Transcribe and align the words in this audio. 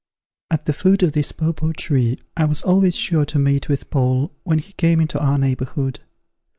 At 0.49 0.65
the 0.65 0.73
foot 0.73 1.03
of 1.03 1.11
this 1.11 1.31
papaw 1.31 1.73
tree 1.73 2.17
I 2.35 2.45
was 2.45 2.63
always 2.63 2.95
sure 2.95 3.23
to 3.25 3.37
meet 3.37 3.69
with 3.69 3.91
Paul 3.91 4.31
when 4.41 4.57
he 4.57 4.73
came 4.73 4.99
into 4.99 5.19
our 5.23 5.37
neighbourhood. 5.37 5.99